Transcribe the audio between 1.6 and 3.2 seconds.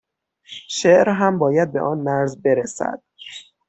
به آن مرز برسد